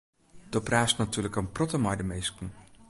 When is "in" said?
1.43-1.51